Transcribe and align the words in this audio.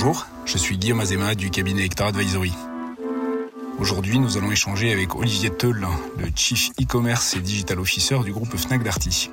Bonjour, 0.00 0.28
je 0.44 0.56
suis 0.58 0.78
Guillaume 0.78 1.00
Azema 1.00 1.34
du 1.34 1.50
cabinet 1.50 1.84
Hector 1.84 2.06
Advisory. 2.06 2.52
Aujourd'hui, 3.80 4.20
nous 4.20 4.36
allons 4.36 4.52
échanger 4.52 4.92
avec 4.92 5.16
Olivier 5.16 5.50
Teul, 5.50 5.88
le 6.18 6.26
Chief 6.36 6.70
e-commerce 6.80 7.34
et 7.34 7.40
digital 7.40 7.80
officer 7.80 8.20
du 8.24 8.30
groupe 8.30 8.56
Fnac 8.56 8.84
Darty. 8.84 9.28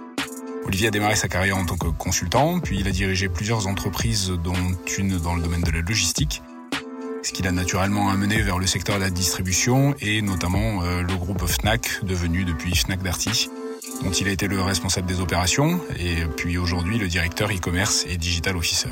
Olivier 0.65 0.87
a 0.87 0.91
démarré 0.91 1.15
sa 1.15 1.27
carrière 1.27 1.55
en 1.57 1.65
tant 1.65 1.77
que 1.77 1.89
consultant, 1.89 2.59
puis 2.61 2.79
il 2.79 2.87
a 2.87 2.91
dirigé 2.91 3.29
plusieurs 3.29 3.67
entreprises, 3.67 4.31
dont 4.43 4.55
une 4.97 5.19
dans 5.19 5.35
le 5.35 5.43
domaine 5.43 5.61
de 5.61 5.69
la 5.69 5.81
logistique, 5.81 6.41
ce 7.21 7.31
qui 7.31 7.43
l'a 7.43 7.51
naturellement 7.51 8.09
amené 8.09 8.41
vers 8.41 8.57
le 8.57 8.65
secteur 8.65 8.95
de 8.95 9.01
la 9.01 9.11
distribution 9.11 9.93
et 10.01 10.23
notamment 10.23 10.81
euh, 10.81 11.03
le 11.03 11.15
groupe 11.15 11.45
Fnac, 11.45 12.03
devenu 12.03 12.43
depuis 12.43 12.75
Fnac 12.75 13.03
Darty, 13.03 13.51
dont 14.03 14.11
il 14.11 14.27
a 14.27 14.31
été 14.31 14.47
le 14.47 14.59
responsable 14.63 15.05
des 15.05 15.19
opérations 15.19 15.79
et 15.99 16.25
puis 16.25 16.57
aujourd'hui 16.57 16.97
le 16.97 17.07
directeur 17.07 17.51
e-commerce 17.51 18.03
et 18.09 18.17
digital 18.17 18.57
officer. 18.57 18.89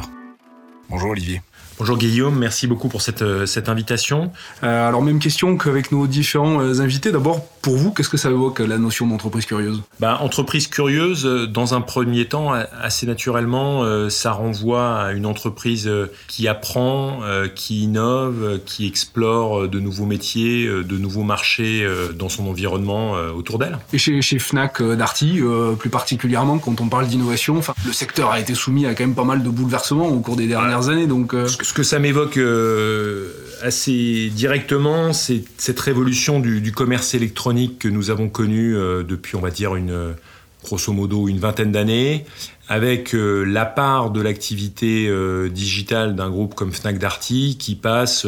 Bonjour 0.88 1.10
Olivier. 1.10 1.42
Bonjour 1.80 1.98
Guillaume, 1.98 2.38
merci 2.38 2.68
beaucoup 2.68 2.88
pour 2.88 3.02
cette, 3.02 3.24
euh, 3.24 3.48
cette 3.48 3.68
invitation. 3.68 4.32
Euh, 4.62 4.88
alors 4.88 5.02
même 5.02 5.18
question 5.18 5.58
qu'avec 5.58 5.92
nos 5.92 6.06
différents 6.06 6.62
euh, 6.62 6.82
invités. 6.82 7.12
D'abord, 7.12 7.48
pour 7.64 7.76
vous, 7.78 7.92
qu'est-ce 7.92 8.10
que 8.10 8.18
ça 8.18 8.30
évoque 8.30 8.60
la 8.60 8.78
notion 8.78 9.08
d'entreprise 9.08 9.46
curieuse? 9.46 9.82
Bah, 10.00 10.20
Entreprise 10.22 10.68
curieuse, 10.68 11.26
dans 11.50 11.74
un 11.74 11.82
premier 11.82 12.26
temps, 12.26 12.52
assez 12.52 13.08
naturellement, 13.08 14.10
ça 14.10 14.32
renvoie 14.32 15.00
à 15.00 15.14
une 15.14 15.26
entreprise 15.26 15.90
qui 16.28 16.48
apprend, 16.48 17.22
qui 17.56 17.84
innove, 17.84 18.60
qui 18.66 18.86
explore 18.86 19.68
de 19.68 19.80
nouveaux 19.80 20.06
métiers, 20.06 20.68
de 20.68 20.98
nouveaux 20.98 21.24
marchés 21.24 21.88
dans 22.16 22.30
son 22.30 22.48
environnement 22.48 23.14
autour 23.36 23.60
d'elle. 23.60 23.80
Et 23.94 23.98
chez, 23.98 24.22
chez 24.22 24.40
Fnac 24.40 24.82
Darty, 24.82 25.40
plus 25.80 25.90
particulièrement, 25.90 26.60
quand 26.60 26.82
on 26.82 26.88
parle 26.88 27.08
d'innovation, 27.08 27.62
le 27.86 27.94
secteur 27.94 28.32
a 28.32 28.40
été 28.40 28.54
soumis 28.54 28.86
à 28.86 28.94
quand 28.94 29.04
même 29.04 29.16
pas 29.16 29.24
mal 29.24 29.42
de 29.42 29.50
bouleversements 29.50 30.08
au 30.08 30.20
cours 30.20 30.36
des 30.36 30.48
dernières 30.48 30.90
années. 30.90 31.08
Donc, 31.08 31.34
ce 31.48 31.74
que 31.74 31.84
ça 31.84 32.00
m'évoque 32.00 32.38
euh, 32.38 33.30
assez 33.64 34.30
directement, 34.30 35.14
c'est 35.14 35.44
cette 35.58 35.80
révolution 35.80 36.40
du, 36.40 36.72
commerce 36.72 37.14
électronique 37.14 37.80
que 37.80 37.88
nous 37.88 38.10
avons 38.10 38.30
connu 38.30 38.76
euh, 38.76 39.04
depuis, 39.04 39.36
on 39.36 39.42
va 39.42 39.50
dire, 39.50 39.76
une, 39.76 40.16
grosso 40.64 40.94
modo, 40.94 41.28
une 41.28 41.40
vingtaine 41.40 41.72
d'années, 41.72 42.26
avec 42.68 43.16
euh, 43.16 43.44
la 43.44 43.66
part 43.66 44.12
de 44.12 44.22
l'activité 44.22 45.12
digitale 45.50 46.16
d'un 46.16 46.30
groupe 46.30 46.56
comme 46.56 46.72
Fnac 46.72 47.00
Darty 47.00 47.58
qui 47.60 47.76
passe, 47.76 48.28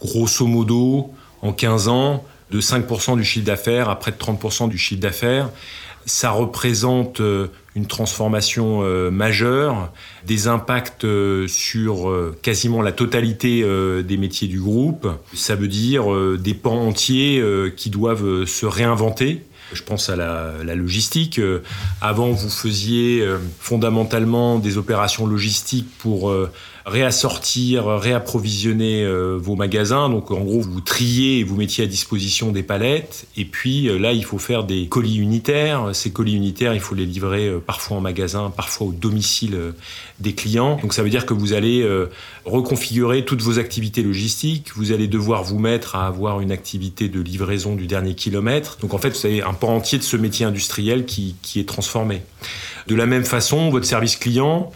grosso 0.00 0.46
modo, 0.46 1.12
en 1.42 1.52
15 1.52 1.88
ans, 1.88 2.24
de 2.52 2.60
5% 2.60 3.16
du 3.16 3.24
chiffre 3.24 3.46
d'affaires 3.46 3.88
à 3.88 3.98
près 3.98 4.12
de 4.12 4.16
30% 4.16 4.68
du 4.68 4.78
chiffre 4.78 5.00
d'affaires. 5.00 5.50
Ça 6.06 6.30
représente 6.30 7.20
euh, 7.20 7.48
une 7.74 7.86
transformation 7.86 8.82
euh, 8.82 9.10
majeure, 9.10 9.92
des 10.26 10.46
impacts 10.46 11.04
euh, 11.04 11.48
sur 11.48 12.12
quasiment 12.42 12.82
la 12.82 12.92
totalité 12.92 13.64
des 14.02 14.16
métiers 14.16 14.48
du 14.48 14.60
groupe. 14.60 15.08
Ça 15.34 15.54
veut 15.54 15.68
dire 15.68 16.04
des 16.38 16.54
pans 16.54 16.86
entiers 16.86 17.42
qui 17.76 17.90
doivent 17.90 18.44
se 18.44 18.66
réinventer. 18.66 19.42
Je 19.72 19.82
pense 19.82 20.10
à 20.10 20.16
la 20.16 20.74
logistique. 20.74 21.40
Avant, 22.00 22.30
vous 22.30 22.50
faisiez 22.50 23.26
fondamentalement 23.58 24.58
des 24.58 24.78
opérations 24.78 25.26
logistiques 25.26 25.88
pour 25.98 26.32
réassortir, 26.84 27.86
réapprovisionner 27.86 29.04
euh, 29.04 29.38
vos 29.40 29.54
magasins. 29.54 30.08
Donc 30.08 30.30
en 30.30 30.40
gros, 30.40 30.60
vous 30.60 30.80
triez 30.80 31.38
et 31.38 31.44
vous 31.44 31.56
mettiez 31.56 31.84
à 31.84 31.86
disposition 31.86 32.50
des 32.50 32.62
palettes. 32.62 33.26
Et 33.36 33.44
puis 33.44 33.88
euh, 33.88 33.98
là, 33.98 34.12
il 34.12 34.24
faut 34.24 34.38
faire 34.38 34.64
des 34.64 34.86
colis 34.86 35.16
unitaires. 35.16 35.90
Ces 35.94 36.10
colis 36.10 36.34
unitaires, 36.34 36.74
il 36.74 36.80
faut 36.80 36.94
les 36.94 37.06
livrer 37.06 37.48
euh, 37.48 37.62
parfois 37.64 37.98
en 37.98 38.00
magasin, 38.00 38.52
parfois 38.54 38.88
au 38.88 38.92
domicile 38.92 39.56
des 40.18 40.34
clients. 40.34 40.78
Donc 40.82 40.92
ça 40.92 41.02
veut 41.02 41.10
dire 41.10 41.26
que 41.26 41.34
vous 41.34 41.52
allez 41.52 41.86
reconfigurer 42.44 43.24
toutes 43.24 43.42
vos 43.42 43.58
activités 43.58 44.02
logistiques. 44.02 44.70
Vous 44.76 44.92
allez 44.92 45.08
devoir 45.08 45.42
vous 45.42 45.58
mettre 45.58 45.96
à 45.96 46.06
avoir 46.06 46.40
une 46.40 46.52
activité 46.52 47.08
de 47.08 47.20
livraison 47.20 47.74
du 47.74 47.86
dernier 47.86 48.14
kilomètre. 48.14 48.78
Donc 48.80 48.94
en 48.94 48.98
fait, 48.98 49.10
vous 49.10 49.26
avez 49.26 49.42
un 49.42 49.52
pan 49.52 49.76
entier 49.76 49.98
de 49.98 50.04
ce 50.04 50.16
métier 50.16 50.46
industriel 50.46 51.06
qui, 51.06 51.36
qui 51.42 51.60
est 51.60 51.68
transformé. 51.68 52.22
De 52.86 52.94
la 52.94 53.06
même 53.06 53.24
façon, 53.24 53.70
votre 53.70 53.86
service 53.86 54.16
client, 54.16 54.70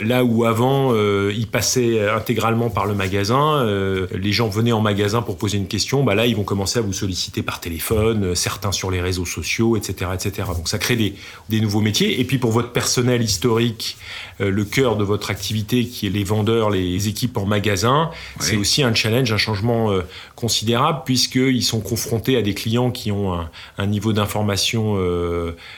Là 0.00 0.24
où 0.24 0.44
avant, 0.44 0.92
euh, 0.92 1.32
ils 1.36 1.46
passaient 1.46 2.08
intégralement 2.08 2.70
par 2.70 2.86
le 2.86 2.94
magasin, 2.94 3.64
euh, 3.64 4.06
les 4.12 4.32
gens 4.32 4.48
venaient 4.48 4.72
en 4.72 4.80
magasin 4.80 5.22
pour 5.22 5.36
poser 5.36 5.58
une 5.58 5.66
question, 5.66 6.04
bah 6.04 6.14
là, 6.14 6.26
ils 6.26 6.36
vont 6.36 6.44
commencer 6.44 6.78
à 6.78 6.82
vous 6.82 6.92
solliciter 6.92 7.42
par 7.42 7.60
téléphone, 7.60 8.24
euh, 8.24 8.34
certains 8.34 8.72
sur 8.72 8.90
les 8.90 9.00
réseaux 9.00 9.24
sociaux, 9.24 9.76
etc. 9.76 10.10
etc. 10.14 10.48
Donc 10.56 10.68
ça 10.68 10.78
crée 10.78 10.96
des, 10.96 11.14
des 11.48 11.60
nouveaux 11.60 11.80
métiers. 11.80 12.20
Et 12.20 12.24
puis 12.24 12.38
pour 12.38 12.50
votre 12.50 12.72
personnel 12.72 13.22
historique, 13.22 13.96
euh, 14.40 14.50
le 14.50 14.64
cœur 14.64 14.96
de 14.96 15.04
votre 15.04 15.30
activité, 15.30 15.86
qui 15.86 16.06
est 16.06 16.10
les 16.10 16.24
vendeurs, 16.24 16.70
les 16.70 17.08
équipes 17.08 17.36
en 17.36 17.46
magasin, 17.46 18.10
c'est 18.40 18.56
aussi 18.56 18.82
un 18.82 18.94
challenge, 18.94 19.32
un 19.32 19.36
changement 19.36 19.90
considérable, 20.36 21.02
puisqu'ils 21.04 21.62
sont 21.62 21.80
confrontés 21.80 22.36
à 22.36 22.42
des 22.42 22.54
clients 22.54 22.90
qui 22.90 23.10
ont 23.12 23.32
un, 23.32 23.50
un 23.78 23.86
niveau 23.86 24.12
d'information 24.12 24.96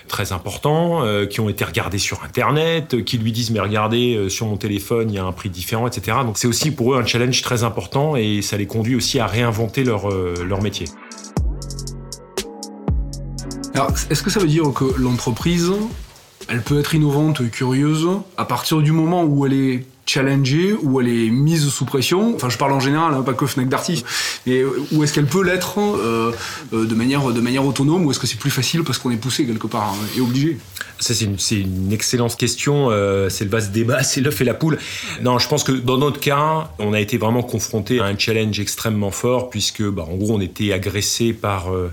très 0.09 0.33
important, 0.33 1.03
qui 1.29 1.41
ont 1.41 1.49
été 1.49 1.65
regardés 1.65 1.99
sur 1.99 2.23
Internet, 2.23 3.05
qui 3.05 3.19
lui 3.19 3.33
disent, 3.33 3.51
mais 3.51 3.61
regardez, 3.61 4.10
euh, 4.17 4.29
sur 4.29 4.47
mon 4.47 4.57
téléphone, 4.57 5.11
il 5.11 5.17
y 5.17 5.19
a 5.19 5.25
un 5.25 5.33
prix 5.33 5.51
différent, 5.51 5.87
etc. 5.87 6.19
Donc 6.25 6.39
c'est 6.39 6.47
aussi 6.47 6.71
pour 6.71 6.95
eux 6.95 6.99
un 6.99 7.07
challenge 7.07 7.43
très 7.43 7.65
important 7.65 8.17
et 8.17 8.43
ça 8.43 8.57
les 8.57 8.67
conduit 8.67 8.95
aussi 8.95 9.19
à 9.19 9.27
réinventer 9.27 9.85
leur, 9.85 10.11
euh, 10.11 10.35
leur 10.47 10.63
métier. 10.63 10.87
Alors, 13.75 13.93
est-ce 14.11 14.23
que 14.23 14.31
ça 14.31 14.41
veut 14.41 14.49
dire 14.49 14.65
que 14.75 14.85
l'entreprise, 14.99 15.73
elle 16.49 16.63
peut 16.63 16.79
être 16.81 16.95
innovante, 16.95 17.49
curieuse, 17.51 18.09
à 18.37 18.45
partir 18.45 18.81
du 18.83 18.93
moment 18.93 19.25
où 19.25 19.47
elle 19.47 19.55
est 19.55 19.87
challengée, 20.11 20.75
où 20.83 21.01
elle 21.01 21.09
est 21.09 21.31
mise 21.31 21.69
sous 21.69 21.85
pression, 21.85 22.35
enfin 22.35 22.49
je 22.49 22.59
parle 22.59 22.73
en 22.73 22.81
général, 22.81 23.15
hein, 23.15 23.23
pas 23.23 23.35
que 23.35 23.47
Fnac 23.47 23.69
Darty, 23.69 24.05
mais 24.47 24.65
où 24.93 25.05
est-ce 25.05 25.13
qu'elle 25.13 25.27
peut 25.27 25.45
l'être 25.45 25.79
euh, 25.79 26.33
de, 26.73 26.95
manière, 26.95 27.25
de 27.33 27.41
manière 27.41 27.65
autonome, 27.65 28.05
ou 28.07 28.11
est-ce 28.11 28.19
que 28.19 28.27
c'est 28.27 28.39
plus 28.39 28.51
facile 28.51 28.83
parce 28.83 28.99
qu'on 28.99 29.11
est 29.11 29.17
poussé 29.17 29.47
quelque 29.47 29.69
part 29.69 29.95
hein, 29.95 30.07
et 30.17 30.21
obligé? 30.21 30.59
Ça, 31.01 31.15
c'est 31.15 31.25
une, 31.25 31.93
excellente 31.93 32.37
question. 32.37 32.91
Euh, 32.91 33.31
c'est 33.31 33.45
le 33.45 33.51
vaste 33.51 33.73
débat, 33.73 34.03
c'est 34.03 34.21
l'œuf 34.21 34.41
et 34.41 34.45
la 34.45 34.55
poule. 34.55 34.79
Non, 35.23 35.39
je 35.39 35.49
pense 35.49 35.65
que 35.65 35.73
dans 35.73 35.97
notre 35.97 36.21
cas, 36.21 36.71
on 36.79 36.93
a 36.93 37.01
été 37.01 37.17
vraiment 37.17 37.43
confronté 37.43 38.01
à 38.01 38.05
un 38.05 38.19
challenge 38.19 38.61
extrêmement 38.61 39.11
fort, 39.11 39.49
puisque, 39.49 39.83
bah, 39.83 40.07
en 40.11 40.17
gros, 40.17 40.35
on 40.35 40.41
était 40.41 40.73
agressé 40.73 41.33
par 41.33 41.73
euh, 41.73 41.91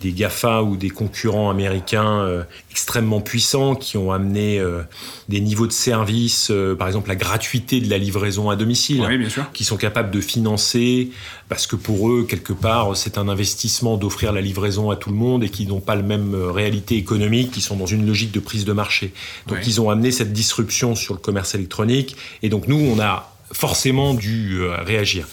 des 0.00 0.12
GAFA 0.12 0.62
ou 0.62 0.76
des 0.76 0.90
concurrents 0.90 1.50
américains 1.50 2.20
euh, 2.20 2.42
extrêmement 2.70 3.20
puissants 3.20 3.74
qui 3.74 3.96
ont 3.96 4.12
amené 4.12 4.62
des 5.28 5.40
niveaux 5.40 5.66
de 5.66 5.72
service, 5.72 6.52
par 6.78 6.86
exemple 6.86 7.08
la 7.08 7.16
gratuité 7.16 7.80
de 7.80 7.90
la 7.90 7.98
livraison 7.98 8.50
à 8.50 8.56
domicile, 8.56 9.04
qui 9.52 9.64
sont 9.64 9.76
capables 9.76 10.10
de 10.10 10.20
financer, 10.20 11.10
parce 11.48 11.66
que 11.66 11.76
pour 11.76 12.10
eux, 12.10 12.24
quelque 12.28 12.52
part, 12.52 12.96
c'est 12.96 13.18
un 13.18 13.28
investissement 13.28 13.96
d'offrir 13.96 14.32
la 14.32 14.40
livraison 14.40 14.90
à 14.90 14.96
tout 14.96 15.10
le 15.10 15.16
monde 15.16 15.42
et 15.42 15.48
qui 15.48 15.66
n'ont 15.66 15.80
pas 15.80 15.96
la 15.96 16.02
même 16.02 16.34
réalité 16.34 16.96
économique, 16.96 17.50
qui 17.50 17.60
sont 17.60 17.76
dans 17.76 17.86
une 17.86 18.06
logique 18.06 18.30
de 18.32 18.40
prise 18.40 18.64
de 18.64 18.72
marché. 18.72 19.12
Donc 19.48 19.58
ils 19.66 19.80
ont 19.80 19.90
amené 19.90 20.12
cette 20.12 20.32
disruption 20.32 20.94
sur 20.94 21.14
le 21.14 21.20
commerce 21.20 21.54
électronique 21.54 22.16
et 22.42 22.48
donc 22.48 22.68
nous, 22.68 22.78
on 22.78 23.00
a 23.00 23.32
forcément 23.52 24.14
dû 24.14 24.60
euh, 24.60 24.76
réagir. 24.82 25.26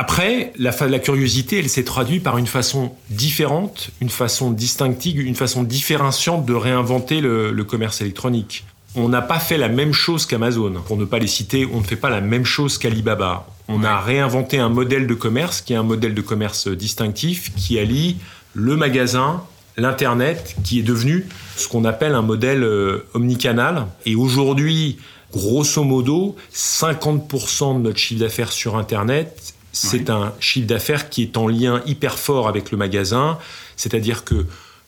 Après, 0.00 0.52
la, 0.56 0.70
curiosité, 1.00 1.58
elle 1.58 1.68
s'est 1.68 1.82
traduite 1.82 2.22
par 2.22 2.38
une 2.38 2.46
façon 2.46 2.92
différente, 3.10 3.90
une 4.00 4.10
façon 4.10 4.52
distinctive, 4.52 5.20
une 5.20 5.34
façon 5.34 5.64
différenciante 5.64 6.46
de 6.46 6.54
réinventer 6.54 7.20
le, 7.20 7.64
commerce 7.64 8.00
électronique. 8.00 8.64
On 8.94 9.08
n'a 9.08 9.22
pas 9.22 9.40
fait 9.40 9.58
la 9.58 9.68
même 9.68 9.92
chose 9.92 10.24
qu'Amazon. 10.24 10.74
Pour 10.86 10.98
ne 10.98 11.04
pas 11.04 11.18
les 11.18 11.26
citer, 11.26 11.68
on 11.72 11.78
ne 11.78 11.82
fait 11.82 11.96
pas 11.96 12.10
la 12.10 12.20
même 12.20 12.44
chose 12.44 12.78
qu'Alibaba. 12.78 13.48
On 13.66 13.82
a 13.82 13.98
réinventé 14.00 14.60
un 14.60 14.68
modèle 14.68 15.08
de 15.08 15.14
commerce 15.14 15.62
qui 15.62 15.72
est 15.72 15.76
un 15.76 15.82
modèle 15.82 16.14
de 16.14 16.22
commerce 16.22 16.68
distinctif 16.68 17.52
qui 17.56 17.80
allie 17.80 18.18
le 18.54 18.76
magasin 18.76 19.42
l'Internet 19.76 20.54
qui 20.62 20.78
est 20.78 20.84
devenu 20.84 21.26
ce 21.56 21.66
qu'on 21.66 21.84
appelle 21.84 22.14
un 22.14 22.22
modèle 22.22 22.62
euh, 22.62 23.04
omnicanal. 23.14 23.88
Et 24.06 24.14
aujourd'hui, 24.14 24.98
grosso 25.32 25.82
modo, 25.82 26.36
50% 26.54 27.78
de 27.78 27.82
notre 27.82 27.98
chiffre 27.98 28.20
d'affaires 28.20 28.52
sur 28.52 28.76
Internet, 28.76 29.54
c'est 29.80 30.10
un 30.10 30.32
chiffre 30.40 30.66
d'affaires 30.66 31.08
qui 31.08 31.22
est 31.22 31.36
en 31.36 31.46
lien 31.46 31.82
hyper 31.86 32.18
fort 32.18 32.48
avec 32.48 32.70
le 32.70 32.78
magasin. 32.78 33.38
C'est-à-dire 33.76 34.24
que 34.24 34.46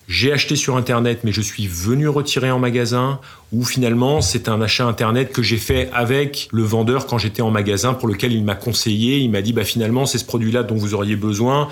j'ai 0.08 0.32
acheté 0.32 0.56
sur 0.56 0.76
Internet, 0.76 1.20
mais 1.22 1.30
je 1.30 1.40
suis 1.40 1.68
venu 1.68 2.08
retirer 2.08 2.50
en 2.50 2.58
magasin, 2.58 3.20
ou 3.52 3.64
finalement 3.64 4.20
c'est 4.20 4.48
un 4.48 4.60
achat 4.60 4.84
Internet 4.84 5.32
que 5.32 5.40
j'ai 5.40 5.56
fait 5.56 5.88
avec 5.92 6.48
le 6.50 6.64
vendeur 6.64 7.06
quand 7.06 7.18
j'étais 7.18 7.42
en 7.42 7.52
magasin, 7.52 7.94
pour 7.94 8.08
lequel 8.08 8.32
il 8.32 8.42
m'a 8.42 8.56
conseillé, 8.56 9.18
il 9.18 9.30
m'a 9.30 9.40
dit 9.40 9.52
bah 9.52 9.62
finalement 9.62 10.06
c'est 10.06 10.18
ce 10.18 10.24
produit-là 10.24 10.64
dont 10.64 10.74
vous 10.74 10.94
auriez 10.94 11.14
besoin, 11.14 11.68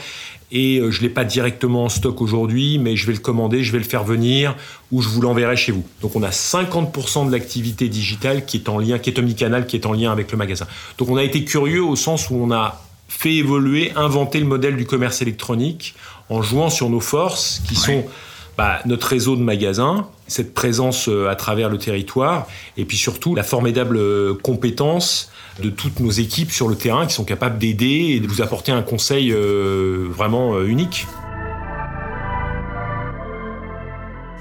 et 0.53 0.79
euh, 0.79 0.93
je 0.93 1.03
l'ai 1.03 1.09
pas 1.09 1.25
directement 1.25 1.87
en 1.87 1.88
stock 1.88 2.21
aujourd'hui, 2.21 2.79
mais 2.79 2.94
je 2.94 3.09
vais 3.09 3.12
le 3.12 3.19
commander, 3.19 3.64
je 3.64 3.73
vais 3.73 3.79
le 3.79 3.85
faire 3.85 4.05
venir, 4.05 4.55
ou 4.93 5.03
je 5.03 5.09
vous 5.09 5.21
l'enverrai 5.21 5.56
chez 5.56 5.73
vous. 5.73 5.85
Donc 6.00 6.14
on 6.14 6.23
a 6.23 6.31
50% 6.31 7.26
de 7.26 7.32
l'activité 7.32 7.88
digitale 7.88 8.47
qui 8.47 8.59
est 8.59 8.69
en 8.69 8.79
lien, 8.79 9.00
qui 9.00 9.11
est 9.11 9.19
omnicanal, 9.19 9.67
qui 9.67 9.75
est 9.75 9.85
en 9.85 9.93
lien 9.93 10.12
avec 10.12 10.31
le 10.31 10.38
magasin. 10.38 10.69
Donc 10.97 11.09
on 11.11 11.17
a 11.17 11.25
été 11.25 11.44
curieux 11.44 11.82
au 11.82 11.97
sens 11.97 12.31
où 12.31 12.37
on 12.37 12.53
a 12.53 12.81
fait 13.08 13.34
évoluer, 13.34 13.93
inventer 13.96 14.38
le 14.38 14.46
modèle 14.46 14.76
du 14.76 14.87
commerce 14.87 15.22
électronique 15.22 15.94
en 16.28 16.43
jouant 16.43 16.70
sur 16.70 16.90
nos 16.90 17.00
forces 17.00 17.62
qui 17.66 17.75
sont 17.75 18.05
bah, 18.56 18.81
notre 18.84 19.06
réseau 19.06 19.34
de 19.37 19.43
magasins, 19.43 20.08
cette 20.26 20.52
présence 20.52 21.08
à 21.08 21.34
travers 21.37 21.70
le 21.70 21.78
territoire, 21.78 22.46
et 22.76 22.84
puis 22.84 22.96
surtout 22.96 23.34
la 23.34 23.43
formidable 23.43 23.99
compétence 24.38 25.31
de 25.62 25.70
toutes 25.70 26.00
nos 26.00 26.10
équipes 26.10 26.52
sur 26.52 26.69
le 26.69 26.76
terrain 26.76 27.06
qui 27.06 27.14
sont 27.14 27.25
capables 27.25 27.58
d'aider 27.58 28.14
et 28.14 28.20
de 28.20 28.26
vous 28.26 28.43
apporter 28.43 28.72
un 28.72 28.82
conseil 28.82 29.32
vraiment 29.32 30.61
unique. 30.61 31.06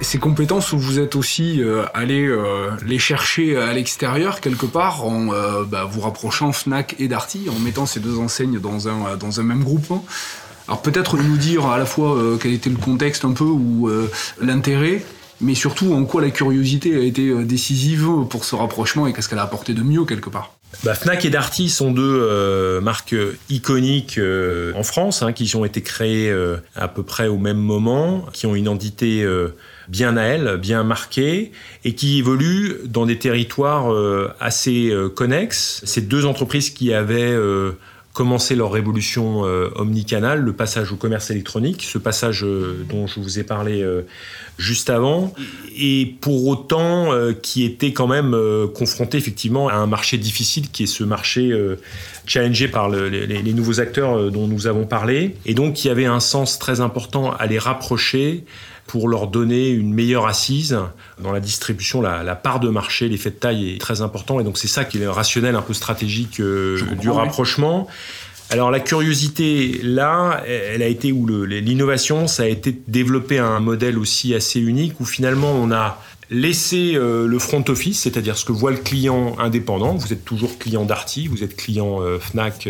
Ces 0.08 0.20
compétences 0.20 0.72
où 0.72 0.80
vous 0.80 1.00
êtes 1.00 1.18
aussi 1.18 1.62
euh, 1.62 1.84
allé 1.94 2.26
euh, 2.26 2.70
les 2.86 2.98
chercher 2.98 3.58
à 3.58 3.74
l'extérieur 3.74 4.40
quelque 4.40 4.66
part 4.66 5.04
en 5.04 5.34
euh, 5.34 5.66
bah, 5.66 5.84
vous 5.84 6.00
rapprochant 6.00 6.54
Fnac 6.54 6.96
et 6.98 7.10
Darty 7.10 7.50
en 7.50 7.60
mettant 7.60 7.86
ces 7.86 8.00
deux 8.00 8.18
enseignes 8.18 8.58
dans 8.58 8.88
un 8.88 9.18
dans 9.18 9.42
un 9.42 9.44
même 9.44 9.66
groupe. 9.66 9.92
Alors 10.70 10.82
peut-être 10.82 11.18
nous 11.18 11.36
dire 11.36 11.66
à 11.66 11.78
la 11.78 11.86
fois 11.86 12.18
quel 12.42 12.54
était 12.54 12.70
le 12.70 12.78
contexte 12.78 13.26
un 13.26 13.34
peu 13.34 13.44
ou 13.44 13.90
l'intérêt, 14.42 15.04
mais 15.40 15.56
surtout 15.56 15.94
en 15.94 16.06
quoi 16.06 16.22
la 16.22 16.30
curiosité 16.30 16.96
a 16.96 17.00
été 17.00 17.44
décisive 17.44 18.10
pour 18.30 18.44
ce 18.44 18.56
rapprochement 18.56 19.08
et 19.08 19.14
qu'est-ce 19.14 19.30
qu'elle 19.30 19.40
a 19.40 19.44
apporté 19.44 19.74
de 19.74 19.82
mieux 19.82 20.04
quelque 20.04 20.30
part. 20.30 20.54
Bah, 20.84 20.94
Fnac 20.94 21.24
et 21.24 21.30
Darty 21.30 21.70
sont 21.70 21.92
deux 21.92 22.80
marques 22.82 23.16
iconiques 23.50 24.20
en 24.76 24.84
France, 24.84 25.22
hein, 25.22 25.32
qui 25.32 25.54
ont 25.56 25.64
été 25.64 25.82
créées 25.82 26.34
à 26.76 26.88
peu 26.90 27.04
près 27.04 27.28
au 27.28 27.38
même 27.38 27.60
moment, 27.60 28.26
qui 28.34 28.46
ont 28.46 28.56
une 28.56 28.64
identité 28.64 29.26
bien 29.88 30.18
à 30.18 30.24
elle, 30.24 30.58
bien 30.58 30.84
marquée, 30.84 31.52
et 31.86 31.96
qui 31.96 32.20
évolue 32.20 32.78
dans 32.86 33.06
des 33.06 33.18
territoires 33.18 33.92
euh, 33.92 34.30
assez 34.40 34.90
euh, 34.90 35.10
connexes. 35.10 35.82
Ces 35.86 36.02
deux 36.02 36.26
entreprises 36.26 36.70
qui 36.70 36.94
avaient 36.94 37.32
euh, 37.32 37.72
commencé 38.14 38.56
leur 38.56 38.72
révolution 38.72 39.42
omnicanale, 39.76 40.40
le 40.42 40.52
passage 40.52 40.92
au 40.92 40.96
commerce 40.96 41.30
électronique, 41.30 41.84
ce 41.84 42.00
passage 42.00 42.44
dont 42.90 43.06
je 43.06 43.20
vous 43.20 43.38
ai 43.38 43.44
parlé 43.44 43.86
juste 44.58 44.90
avant, 44.90 45.36
et 45.78 46.16
pour 46.20 46.48
autant 46.48 47.12
qui 47.44 47.64
était 47.64 47.94
quand 47.94 48.08
même 48.08 48.36
confronté 48.74 49.20
effectivement 49.20 49.70
à 49.70 49.76
un 49.76 49.86
marché 49.86 50.18
difficile 50.18 50.72
qui 50.72 50.82
est 50.82 50.88
ce 50.88 51.04
marché 51.04 51.56
challengé 52.26 52.68
par 52.68 52.90
les, 52.90 53.28
les, 53.28 53.54
nouveaux 53.54 53.80
acteurs 53.80 54.32
dont 54.32 54.48
nous 54.48 54.66
avons 54.66 54.88
parlé, 54.88 55.36
et 55.46 55.54
donc 55.54 55.76
qui 55.76 55.88
avait 55.88 56.06
un 56.06 56.20
sens 56.20 56.58
très 56.58 56.82
important 56.82 57.34
à 57.34 57.46
les 57.46 57.60
rapprocher 57.60 58.46
pour 58.88 59.08
leur 59.10 59.28
donner 59.28 59.70
une 59.70 59.94
meilleure 59.94 60.26
assise. 60.26 60.80
Dans 61.22 61.32
la 61.32 61.40
distribution, 61.40 62.02
la, 62.02 62.36
part 62.36 62.60
de 62.60 62.70
marché, 62.70 63.10
l'effet 63.10 63.30
de 63.30 63.36
taille 63.36 63.76
est 63.76 63.82
très 63.82 64.02
important. 64.02 64.40
Et 64.40 64.44
donc 64.44 64.58
c'est 64.58 64.68
ça 64.68 64.86
qui 64.86 64.98
est 64.98 65.02
le 65.02 65.12
rationnel 65.12 65.56
un 65.56 65.62
peu 65.62 65.74
stratégique 65.74 66.40
euh, 66.40 66.82
du 67.00 67.10
rapprochement. 67.10 67.88
Alors 68.50 68.72
la 68.72 68.80
curiosité, 68.80 69.82
là, 69.84 70.42
elle 70.48 70.82
a 70.82 70.88
été 70.88 71.12
où 71.12 71.28
l'innovation, 71.28 72.28
ça 72.28 72.44
a 72.44 72.48
été 72.48 72.80
développer 72.88 73.40
un 73.40 73.60
modèle 73.60 74.00
aussi 74.00 74.34
assez 74.34 74.62
unique 74.62 75.02
où 75.02 75.06
finalement 75.06 75.52
on 75.52 75.70
a 75.70 76.02
laissé 76.30 76.96
euh, 76.96 77.26
le 77.26 77.40
front 77.40 77.64
office, 77.68 78.02
c'est-à-dire 78.02 78.38
ce 78.38 78.46
que 78.46 78.52
voit 78.52 78.72
le 78.72 78.78
client 78.78 79.36
indépendant. 79.40 79.96
Vous 79.96 80.12
êtes 80.12 80.26
toujours 80.26 80.58
client 80.58 80.86
Darty, 80.86 81.28
vous 81.28 81.44
êtes 81.44 81.56
client 81.56 82.02
euh, 82.02 82.20
Fnac, 82.20 82.68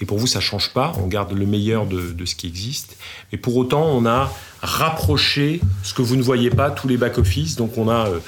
et 0.00 0.04
pour 0.04 0.18
vous 0.18 0.26
ça 0.26 0.40
change 0.40 0.72
pas. 0.72 0.92
On 1.02 1.06
garde 1.06 1.32
le 1.32 1.46
meilleur 1.46 1.86
de, 1.86 2.12
de 2.12 2.24
ce 2.24 2.34
qui 2.34 2.46
existe. 2.46 2.96
Mais 3.32 3.38
pour 3.38 3.56
autant, 3.56 3.86
on 3.86 4.06
a 4.06 4.32
rapprocher 4.62 5.60
ce 5.82 5.94
que 5.94 6.02
vous 6.02 6.16
ne 6.16 6.22
voyez 6.22 6.50
pas, 6.50 6.70
tous 6.70 6.88
les 6.88 6.96
back-office. 6.96 7.56
Donc 7.56 7.76
on 7.76 7.88
a 7.88 8.08
euh, 8.08 8.18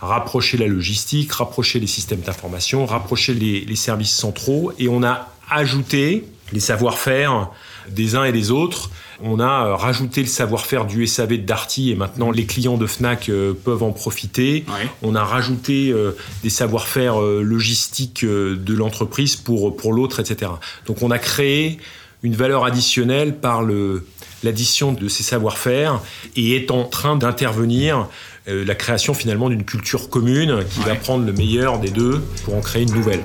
rapproché 0.00 0.56
la 0.56 0.66
logistique, 0.66 1.32
rapproché 1.32 1.80
les 1.80 1.86
systèmes 1.86 2.20
d'information, 2.20 2.86
rapproché 2.86 3.34
les, 3.34 3.76
services 3.76 4.14
centraux 4.14 4.72
et 4.78 4.88
on 4.88 5.02
a 5.02 5.28
ajouté 5.50 6.24
les 6.52 6.60
savoir-faire 6.60 7.50
des 7.90 8.14
uns 8.14 8.24
et 8.24 8.32
des 8.32 8.50
autres. 8.50 8.90
On 9.22 9.40
a 9.40 9.66
euh, 9.66 9.74
rajouté 9.74 10.20
le 10.20 10.28
savoir-faire 10.28 10.86
du 10.86 11.06
SAV 11.06 11.30
de 11.30 11.36
Darty 11.36 11.90
et 11.90 11.94
maintenant 11.94 12.30
les 12.30 12.46
clients 12.46 12.76
de 12.76 12.86
Fnac 12.86 13.28
euh, 13.28 13.52
peuvent 13.52 13.82
en 13.82 13.92
profiter. 13.92 14.64
On 15.02 15.14
a 15.14 15.24
rajouté 15.24 15.94
des 16.42 16.50
savoir-faire 16.50 17.20
logistiques 17.20 18.24
de 18.24 18.74
l'entreprise 18.74 19.36
pour, 19.36 19.76
pour 19.76 19.92
l'autre, 19.92 20.20
etc. 20.20 20.50
Donc 20.86 21.02
on 21.02 21.10
a 21.10 21.18
créé 21.18 21.78
une 22.22 22.34
valeur 22.34 22.64
additionnelle 22.64 23.36
par 23.36 23.62
le, 23.62 24.04
l'addition 24.42 24.92
de 24.92 25.08
ces 25.08 25.22
savoir-faire 25.22 26.00
et 26.34 26.56
est 26.56 26.70
en 26.70 26.84
train 26.84 27.16
d'intervenir 27.16 28.08
euh, 28.48 28.64
la 28.64 28.74
création 28.74 29.14
finalement 29.14 29.48
d'une 29.48 29.64
culture 29.64 30.08
commune 30.08 30.64
qui 30.70 30.80
va 30.80 30.94
prendre 30.94 31.26
le 31.26 31.32
meilleur 31.32 31.78
des 31.78 31.90
deux 31.90 32.22
pour 32.44 32.54
en 32.54 32.60
créer 32.60 32.82
une 32.82 32.94
nouvelle. 32.94 33.22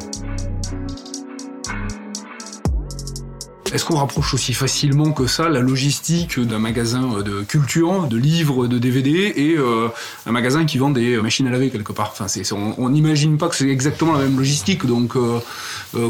Est-ce 3.74 3.86
qu'on 3.86 3.96
rapproche 3.96 4.34
aussi 4.34 4.54
facilement 4.54 5.12
que 5.12 5.28
ça 5.28 5.48
la 5.48 5.62
logistique 5.62 6.40
d'un 6.40 6.60
magasin 6.60 7.22
de 7.22 7.42
culture, 7.42 8.08
de 8.08 8.18
livres, 8.18 8.68
de 8.68 8.78
DVD 8.78 9.32
et 9.36 9.56
euh, 9.58 9.88
un 10.26 10.32
magasin 10.32 10.66
qui 10.66 10.78
vend 10.78 10.90
des 10.90 11.18
machines 11.22 11.48
à 11.48 11.52
laver 11.52 11.70
quelque 11.70 11.94
part? 11.94 12.14
Enfin, 12.18 12.28
On 12.78 12.90
n'imagine 12.90 13.38
pas 13.38 13.48
que 13.48 13.56
c'est 13.56 13.70
exactement 13.70 14.14
la 14.14 14.24
même 14.24 14.38
logistique, 14.38 14.86
donc 14.86 15.16
euh, 15.16 15.40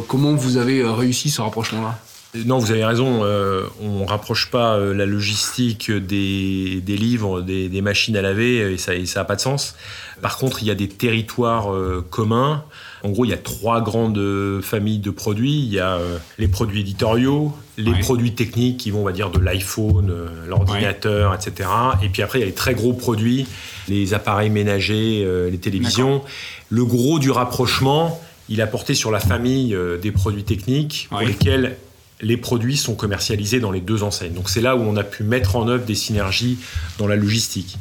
comment 0.07 0.33
vous 0.33 0.57
avez 0.57 0.83
réussi 0.83 1.29
ce 1.29 1.41
rapprochement-là? 1.41 1.99
Non, 2.33 2.59
vous 2.59 2.71
avez 2.71 2.85
raison. 2.85 3.23
Euh, 3.23 3.65
on 3.81 4.05
rapproche 4.05 4.49
pas 4.49 4.77
euh, 4.77 4.93
la 4.93 5.05
logistique 5.05 5.91
des, 5.91 6.81
livres, 6.87 7.41
des, 7.41 7.81
machines 7.81 8.15
à 8.15 8.21
laver, 8.21 8.73
et 8.73 8.77
ça 8.77 8.93
n'a 8.95 9.25
pas 9.25 9.35
de 9.35 9.41
sens. 9.41 9.75
Par 10.21 10.37
contre, 10.37 10.63
il 10.63 10.67
y 10.67 10.71
a 10.71 10.75
des 10.75 10.87
territoires 10.87 11.73
euh, 11.73 12.05
communs. 12.09 12.63
En 13.03 13.09
gros, 13.09 13.25
il 13.25 13.29
y 13.29 13.33
a 13.33 13.37
trois 13.37 13.81
grandes 13.81 14.61
familles 14.61 14.99
de 14.99 15.11
produits. 15.11 15.59
Il 15.59 15.73
y 15.73 15.79
a 15.79 15.97
les 16.37 16.47
produits 16.47 16.81
éditoriaux, 16.81 17.53
les 17.77 17.93
produits 17.93 18.33
techniques 18.33 18.77
qui 18.77 18.91
vont, 18.91 19.01
on 19.01 19.05
va 19.05 19.11
dire, 19.11 19.31
de 19.31 19.39
l'iPhone, 19.39 20.13
l'ordinateur, 20.47 21.33
etc. 21.33 21.69
Et 22.03 22.09
puis 22.09 22.21
après, 22.21 22.39
il 22.39 22.41
y 22.41 22.43
a 22.43 22.47
les 22.47 22.53
très 22.53 22.73
gros 22.73 22.93
produits, 22.93 23.47
les 23.87 24.13
appareils 24.13 24.49
ménagers, 24.49 25.27
les 25.49 25.57
télévisions. 25.57 26.21
Le 26.69 26.85
gros 26.85 27.17
du 27.19 27.31
rapprochement, 27.31 28.21
il 28.49 28.61
a 28.61 28.67
porté 28.67 28.93
sur 28.93 29.11
la 29.11 29.19
famille 29.19 29.75
des 30.01 30.11
produits 30.11 30.43
techniques 30.43 31.07
pour 31.09 31.21
lesquels 31.21 31.77
les 32.21 32.37
produits 32.37 32.77
sont 32.77 32.95
commercialisés 32.95 33.59
dans 33.59 33.71
les 33.71 33.81
deux 33.81 34.03
enseignes. 34.03 34.33
Donc 34.33 34.49
c'est 34.49 34.61
là 34.61 34.75
où 34.75 34.81
on 34.81 34.95
a 34.95 35.03
pu 35.03 35.23
mettre 35.23 35.55
en 35.55 35.67
œuvre 35.67 35.85
des 35.85 35.95
synergies 35.95 36.57
dans 36.97 37.07
la 37.07 37.15
logistique. 37.15 37.77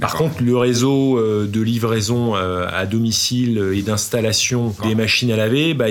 Par 0.00 0.14
contre, 0.14 0.42
le 0.42 0.56
réseau 0.56 1.18
euh, 1.18 1.46
de 1.46 1.60
livraison 1.60 2.36
euh, 2.36 2.66
à 2.72 2.86
domicile 2.86 3.72
et 3.74 3.82
d'installation 3.82 4.74
des 4.84 4.94
machines 4.94 5.30
à 5.32 5.36
laver, 5.36 5.74
bah, 5.74 5.86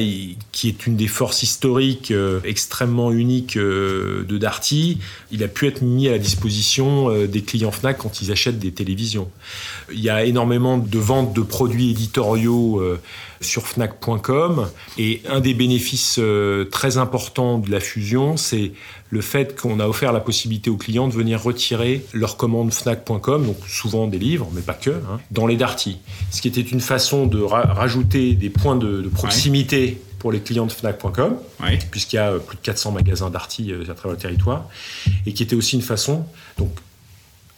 qui 0.52 0.70
est 0.70 0.88
une 0.88 0.96
des 0.96 1.08
forces 1.08 1.44
historiques 1.44 2.12
euh, 2.12 2.40
extrêmement 2.44 3.12
uniques 3.12 3.58
de 3.58 4.38
Darty, 4.38 5.00
il 5.32 5.44
a 5.44 5.48
pu 5.48 5.68
être 5.68 5.82
mis 5.82 6.08
à 6.08 6.12
la 6.12 6.18
disposition 6.18 7.10
des 7.26 7.42
clients 7.42 7.72
Fnac 7.72 7.98
quand 7.98 8.22
ils 8.22 8.32
achètent 8.32 8.60
des 8.60 8.72
télévisions. 8.72 9.30
Il 9.92 10.00
y 10.00 10.10
a 10.10 10.24
énormément 10.24 10.78
de 10.78 11.00
ventes 11.00 11.34
de 11.34 11.42
produits 11.42 11.92
éditoriaux 11.92 12.82
sur 13.42 13.68
Fnac.com 13.68 14.70
et 14.98 15.22
un 15.28 15.40
des 15.40 15.54
bénéfices 15.54 16.20
très 16.72 16.98
importants 16.98 17.60
de 17.60 17.70
la 17.70 17.80
fusion, 17.90 18.38
c'est 18.38 18.72
le 19.10 19.22
fait 19.22 19.60
qu'on 19.60 19.80
a 19.80 19.88
offert 19.88 20.14
la 20.14 20.20
possibilité 20.20 20.70
aux 20.70 20.78
clients 20.78 21.08
de 21.08 21.14
venir 21.14 21.42
retirer 21.42 22.06
leur 22.14 22.38
commande 22.38 22.72
Fnac.com, 22.72 23.46
donc 23.46 23.58
souvent 23.68 24.08
des 24.08 24.20
livres, 24.20 24.50
mais 24.54 24.62
pas 24.62 24.74
que, 24.74 24.92
hein, 24.92 25.20
dans 25.32 25.48
les 25.48 25.58
Darty. 25.58 25.98
Ce 26.32 26.42
qui 26.42 26.48
était 26.48 26.62
une 26.62 26.82
façon 26.82 27.26
de 27.26 27.42
rajouter 27.42 28.34
des 28.34 28.50
points 28.50 28.76
de, 28.76 29.10
proximité 29.14 30.00
pour 30.20 30.32
les 30.32 30.40
clients 30.40 30.66
de 30.66 30.72
Fnac.com, 30.72 31.38
puisqu'il 31.92 32.18
y 32.18 32.20
a 32.20 32.32
euh, 32.32 32.40
plus 32.40 32.58
de 32.58 32.62
400 32.62 32.92
magasins 32.92 33.30
Darty 33.30 33.72
euh, 33.72 33.84
à 33.90 33.94
travers 33.94 34.12
le 34.12 34.18
territoire, 34.18 34.68
et 35.26 35.34
qui 35.34 35.44
était 35.44 35.56
aussi 35.56 35.76
une 35.76 35.82
façon, 35.82 36.26
donc 36.58 36.72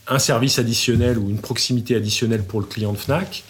un 0.07 0.19
service 0.19 0.59
additionnel 0.59 1.17
ou 1.17 1.29
une 1.29 1.39
proximité 1.39 1.95
additionnelle 1.95 2.43
pour 2.43 2.59
le 2.59 2.65
client 2.65 2.93
de 2.93 2.97
Fnac, 2.97 3.43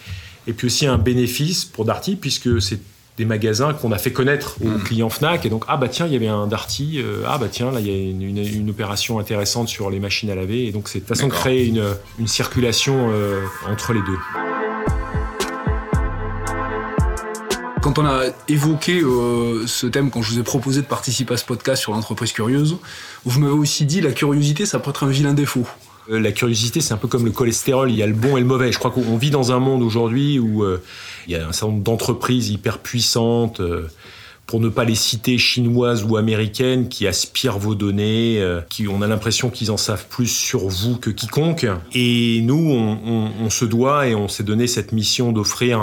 et 0.46 0.52
puis 0.52 0.66
aussi 0.66 0.86
un 0.86 0.98
bénéfice 0.98 1.64
pour 1.64 1.84
Darty, 1.84 2.16
puisque 2.16 2.60
c'est 2.60 2.80
des 3.18 3.24
magasins 3.24 3.74
qu'on 3.74 3.92
a 3.92 3.98
fait 3.98 4.12
connaître 4.12 4.56
aux 4.64 4.68
hmm. 4.68 4.82
clients 4.84 5.10
Fnac 5.10 5.44
et 5.44 5.50
donc 5.50 5.64
ah 5.68 5.76
bah 5.76 5.88
tiens 5.88 6.06
il 6.06 6.12
y 6.14 6.16
avait 6.16 6.28
un 6.28 6.46
Darty 6.46 6.94
euh, 6.96 7.24
ah 7.28 7.36
bah 7.36 7.48
tiens 7.50 7.70
là 7.70 7.80
il 7.80 7.86
y 7.86 7.90
a 7.90 7.94
une, 7.94 8.70
opération 8.70 9.18
intéressante 9.18 9.68
sur 9.68 9.90
les 9.90 10.00
machines 10.00 10.30
à 10.30 10.34
laver 10.34 10.66
et 10.66 10.72
donc 10.72 10.88
c'est 10.88 11.00
de 11.00 11.04
façon 11.04 11.28
de 11.28 11.32
créer 11.32 11.66
une, 11.66 11.84
une 12.18 12.26
circulation 12.26 13.10
euh, 13.10 13.42
entre 13.68 13.92
les 13.92 14.00
deux. 14.00 14.18
Quand 17.82 17.98
on 17.98 18.06
a 18.06 18.26
évoqué 18.46 19.00
euh, 19.02 19.66
ce 19.66 19.88
thème, 19.88 20.10
quand 20.10 20.22
je 20.22 20.30
vous 20.30 20.38
ai 20.38 20.44
proposé 20.44 20.82
de 20.82 20.86
participer 20.86 21.34
à 21.34 21.36
ce 21.36 21.44
podcast 21.44 21.82
sur 21.82 21.92
l'entreprise 21.92 22.30
curieuse, 22.30 22.76
vous 23.24 23.40
m'avez 23.40 23.52
aussi 23.52 23.86
dit 23.86 24.00
la 24.00 24.12
curiosité, 24.12 24.66
ça 24.66 24.78
peut 24.78 24.90
être 24.90 25.02
un 25.02 25.08
vilain 25.08 25.34
défaut. 25.34 25.66
Euh, 26.10 26.20
la 26.20 26.32
curiosité, 26.32 26.80
c'est 26.80 26.94
un 26.94 26.98
peu 26.98 27.08
comme 27.08 27.24
le 27.24 27.30
cholestérol, 27.30 27.90
il 27.90 27.96
y 27.96 28.02
a 28.02 28.06
le 28.06 28.12
bon 28.12 28.36
et 28.36 28.40
le 28.40 28.46
mauvais. 28.46 28.72
Je 28.72 28.78
crois 28.78 28.90
qu'on 28.90 29.16
vit 29.16 29.30
dans 29.30 29.52
un 29.52 29.58
monde 29.58 29.82
aujourd'hui 29.82 30.38
où 30.38 30.64
euh, 30.64 30.82
il 31.26 31.32
y 31.32 31.36
a 31.36 31.46
un 31.46 31.52
certain 31.52 31.72
nombre 31.72 31.84
d'entreprises 31.84 32.50
hyper 32.50 32.78
puissantes, 32.78 33.60
euh, 33.60 33.88
pour 34.46 34.60
ne 34.60 34.68
pas 34.68 34.84
les 34.84 34.96
citer 34.96 35.38
chinoises 35.38 36.04
ou 36.04 36.16
américaines, 36.16 36.88
qui 36.88 37.06
aspirent 37.06 37.58
vos 37.58 37.76
données, 37.76 38.44
qui 38.68 38.86
on 38.88 39.00
a 39.00 39.06
l'impression 39.06 39.48
qu'ils 39.50 39.70
en 39.70 39.76
savent 39.76 40.06
plus 40.08 40.26
sur 40.26 40.68
vous 40.68 40.96
que 40.96 41.10
quiconque. 41.10 41.64
Et 41.94 42.40
nous, 42.42 42.70
on, 42.70 43.48
se 43.50 43.64
doit 43.64 44.08
et 44.08 44.14
on 44.16 44.26
s'est 44.28 44.42
donné 44.42 44.66
cette 44.66 44.92
mission 44.92 45.32
d'offrir 45.32 45.80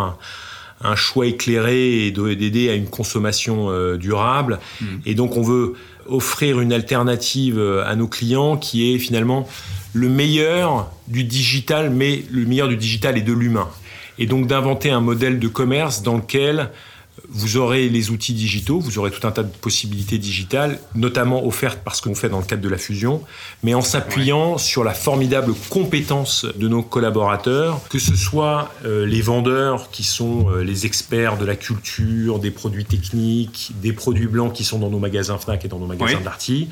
un, 0.82 0.96
choix 0.96 1.26
éclairé 1.26 2.06
et 2.06 2.12
d'aider 2.12 2.70
à 2.70 2.76
une 2.76 2.90
consommation 2.90 3.96
durable. 3.96 4.60
Hmm. 4.82 4.98
Et 5.06 5.16
donc 5.16 5.38
on 5.38 5.42
veut 5.42 5.74
offrir 6.06 6.60
une 6.60 6.74
alternative 6.74 7.60
à 7.60 7.96
nos 7.96 8.08
clients 8.08 8.58
qui 8.58 8.94
est 8.94 9.00
finalement 9.00 9.48
le 9.94 10.10
meilleur 10.10 10.92
du 11.08 11.24
digital, 11.24 11.90
mais 11.90 12.24
le 12.32 12.46
meilleur 12.46 12.68
du 12.68 12.78
digital 12.78 13.18
et 13.18 13.22
de 13.22 13.34
l'humain. 13.34 13.68
Et 14.18 14.26
donc 14.26 14.48
d'inventer 14.48 14.92
un 14.92 15.02
modèle 15.02 15.40
de 15.40 15.48
commerce 15.48 16.04
dans 16.04 16.18
lequel 16.18 16.70
vous 17.28 17.58
aurez 17.58 17.90
les 17.90 18.12
outils 18.12 18.34
digitaux, 18.34 18.80
vous 18.80 18.98
aurez 18.98 19.12
tout 19.12 19.26
un 19.28 19.32
tas 19.32 19.44
de 19.44 19.52
possibilités 19.52 20.18
digitales, 20.18 20.80
notamment 20.96 21.46
offertes 21.46 21.80
par 21.80 21.96
ce 21.96 22.02
qu'on 22.02 22.16
fait 22.16 22.30
dans 22.30 22.40
le 22.40 22.46
cadre 22.46 22.62
de 22.62 22.70
la 22.70 22.78
fusion, 22.78 23.22
mais 23.64 23.74
en 23.74 23.82
s'appuyant 23.82 24.58
sur 24.58 24.84
la 24.84 24.94
formidable 24.94 25.54
compétence 25.70 26.46
de 26.56 26.68
nos 26.68 26.82
collaborateurs, 26.82 27.82
que 27.90 28.00
ce 28.00 28.16
soit 28.16 28.72
euh, 28.86 29.06
les 29.06 29.22
vendeurs 29.22 29.92
qui 29.92 30.04
sont 30.04 30.50
euh, 30.50 30.64
les 30.64 30.86
experts 30.86 31.38
de 31.38 31.46
la 31.46 31.56
culture, 31.56 32.40
des 32.40 32.52
produits 32.52 32.86
techniques, 32.86 33.72
des 33.82 33.94
produits 33.94 34.28
blancs 34.28 34.54
qui 34.54 34.64
sont 34.64 34.80
dans 34.80 34.90
nos 34.90 35.00
magasins 35.00 35.38
Fnac 35.38 35.66
et 35.66 35.68
dans 35.68 35.80
nos 35.80 35.88
magasins 35.88 36.22
Darty, 36.24 36.70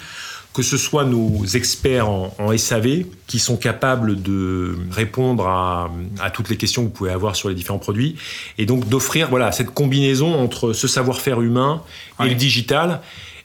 que 0.54 0.64
ce 0.64 0.78
soit 0.78 1.06
nos 1.06 1.46
experts 1.46 2.10
en, 2.10 2.58
SAV 2.58 3.06
qui 3.28 3.40
sont 3.40 3.58
capables 3.58 4.22
de 4.22 4.76
répondre 4.90 5.48
à, 5.48 5.90
toutes 6.34 6.50
les 6.50 6.58
questions 6.58 6.84
que 6.84 6.88
vous 6.88 6.94
pouvez 6.94 7.12
avoir 7.12 7.36
sur 7.36 7.50
les 7.50 7.56
différents 7.56 7.80
produits 7.80 8.16
et 8.58 8.66
donc 8.66 8.88
d'offrir 8.90 9.30
voilà 9.30 9.52
cette 9.52 9.70
combinaison 9.70 10.40
entre 10.40 10.74
ce 10.74 10.88
savoir-faire 10.88 11.42
humain 11.42 11.84
et 12.24 12.30
le 12.30 12.36
digital 12.36 13.02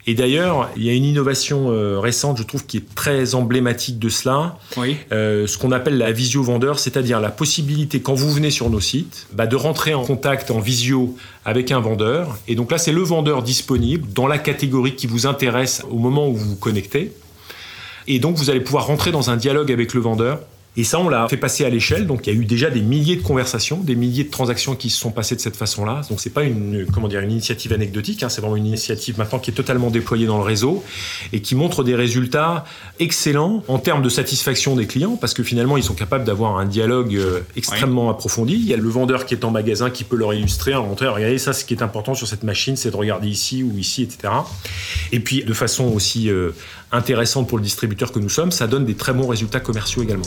et 0.07 0.15
d'ailleurs, 0.15 0.69
il 0.77 0.83
y 0.83 0.91
a 0.91 0.95
une 0.95 1.05
innovation 1.05 1.71
euh, 1.71 2.01
récente, 2.01 2.37
je 2.37 2.43
trouve, 2.43 2.67
qui 2.67 2.79
est 2.79 2.95
très 2.95 3.37
emblématique 3.37 4.01
de 4.01 4.09
cela. 4.09 4.59
Oui. 4.77 4.97
Euh, 5.13 5.47
ce 5.47 5.57
qu'on 5.59 5.71
appelle 5.71 5.97
la 5.97 6.11
visio 6.11 6.43
vendeur, 6.43 6.81
c'est-à-dire 6.81 7.21
la 7.21 7.31
possibilité, 7.31 8.01
quand 8.01 8.15
vous 8.15 8.31
venez 8.31 8.51
sur 8.51 8.69
nos 8.69 8.81
sites, 8.81 9.29
bah, 9.33 9.47
de 9.47 9.55
rentrer 9.55 9.95
en 9.95 10.05
contact 10.05 10.51
en 10.51 10.59
visio 10.59 11.17
avec 11.45 11.71
un 11.71 11.79
vendeur. 11.79 12.37
Et 12.49 12.57
donc 12.57 12.73
là, 12.73 12.79
c'est 12.79 12.93
le 12.93 13.03
vendeur 13.03 13.45
disponible 13.45 14.13
dans 14.13 14.27
la 14.27 14.39
catégorie 14.39 14.97
qui 14.97 15.07
vous 15.07 15.27
intéresse 15.27 15.83
au 15.89 15.99
moment 15.99 16.29
où 16.29 16.35
vous 16.35 16.51
vous 16.51 16.57
connectez. 16.57 17.13
Et 18.09 18.19
donc, 18.19 18.37
vous 18.37 18.51
allez 18.51 18.61
pouvoir 18.61 18.87
rentrer 18.87 19.13
dans 19.13 19.31
un 19.31 19.37
dialogue 19.37 19.71
avec 19.71 19.95
le 19.95 20.01
vendeur 20.01 20.41
et 20.75 20.85
ça, 20.85 20.99
on 20.99 21.11
l'a 21.11 21.29
fait 21.29 21.37
passer 21.37 21.67
à 21.67 21.69
l'échelle. 21.69 22.07
Donc, 22.07 22.27
il 22.27 22.33
y 22.33 22.37
a 22.37 22.41
eu 22.41 22.47
déjà 22.47 22.71
des 22.71 22.81
milliers 22.81 23.17
de 23.17 23.23
conversations, 23.23 23.79
des 23.79 23.95
milliers 23.95 24.25
de 24.25 24.31
transactions 24.31 24.75
qui 24.75 24.89
se 24.89 24.99
sont 24.99 25.11
passées 25.11 25.37
de 25.37 25.41
cette 25.41 25.57
façon-là. 25.57 26.01
Donc, 26.09 26.19
c'est 26.19 26.31
pas 26.31 26.45
une, 26.45 26.87
comment 26.91 27.09
dire, 27.09 27.21
une 27.21 27.31
initiative 27.31 27.75
anecdotique. 27.75 28.23
Hein, 28.23 28.31
c'est 28.31 28.41
vraiment 28.41 28.57
une 28.57 28.67
initiative 28.67 29.19
maintenant 29.19 29.39
qui 29.39 29.51
est 29.51 29.55
totalement 29.55 29.91
déployée 29.91 30.27
dans 30.27 30.39
le 30.39 30.45
réseau 30.45 30.83
et 31.35 31.43
qui 31.43 31.55
montre 31.55 31.85
des 31.85 31.95
résultats 31.95 32.65
excellents 33.01 33.63
en 33.69 33.79
termes 33.79 34.01
de 34.01 34.09
satisfaction 34.09 34.75
des 34.75 34.87
clients 34.87 35.17
parce 35.17 35.35
que 35.35 35.43
finalement, 35.43 35.77
ils 35.77 35.83
sont 35.83 35.95
capables 35.95 36.25
d'avoir 36.25 36.57
un 36.57 36.65
dialogue 36.65 37.17
euh, 37.17 37.41
extrêmement 37.55 38.09
approfondi. 38.09 38.55
Il 38.55 38.67
y 38.67 38.73
a 38.73 38.79
le 38.79 38.89
vendeur 38.89 39.27
qui 39.27 39.35
est 39.35 39.45
en 39.45 39.51
magasin 39.51 39.91
qui 39.91 40.05
peut 40.05 40.17
leur 40.17 40.33
illustrer, 40.33 40.75
en 40.75 40.87
montrer, 40.87 41.07
regardez, 41.07 41.37
ça, 41.37 41.53
ce 41.53 41.67
qui 41.67 41.75
est 41.75 41.83
important 41.83 42.15
sur 42.15 42.27
cette 42.27 42.45
machine, 42.45 42.77
c'est 42.77 42.91
de 42.91 42.97
regarder 42.97 43.29
ici 43.29 43.63
ou 43.63 43.77
ici, 43.77 44.05
etc. 44.05 44.33
Et 45.13 45.21
puis, 45.21 45.45
de 45.45 45.53
façon 45.53 45.85
aussi 45.89 46.31
euh, 46.31 46.53
intéressante 46.93 47.49
pour 47.49 47.59
le 47.59 47.65
distributeur 47.65 48.13
que 48.13 48.19
nous 48.19 48.29
sommes, 48.29 48.53
ça 48.53 48.67
donne 48.67 48.85
des 48.85 48.95
très 48.95 49.13
bons 49.13 49.27
résultats 49.27 49.61
commerciaux 49.61 50.03
également. 50.03 50.25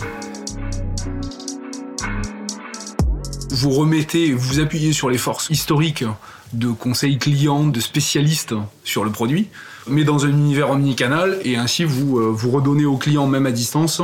Vous 3.56 3.70
remettez, 3.70 4.34
vous 4.34 4.60
appuyez 4.60 4.92
sur 4.92 5.10
les 5.10 5.18
forces 5.18 5.50
historiques 5.50 6.04
de 6.52 6.68
conseils 6.68 7.18
clients, 7.18 7.66
de 7.66 7.80
spécialistes 7.80 8.54
sur 8.84 9.06
le 9.06 9.12
produit, 9.12 9.48
mais 9.88 10.04
dans 10.04 10.26
un 10.26 10.30
univers 10.30 10.72
omnicanal, 10.72 11.40
et 11.44 11.56
ainsi 11.56 11.86
vous, 11.86 12.20
euh, 12.20 12.32
vous 12.32 12.52
redonnez 12.52 12.86
au 12.86 12.98
client, 12.98 13.28
même 13.28 13.46
à 13.46 13.52
distance, 13.52 14.02